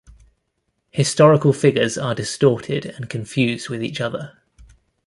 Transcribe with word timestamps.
Historical 0.89 1.53
figures 1.53 1.95
are 1.95 2.15
distorted 2.15 2.87
and 2.87 3.07
confused 3.07 3.69
with 3.69 3.83
each 3.83 4.01
other. 4.01 4.33